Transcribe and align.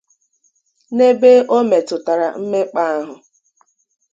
N'ebe 0.95 1.31
o 1.55 1.57
metụtara 1.69 2.27
mmekpa 2.41 2.81
ahụ 2.95 3.13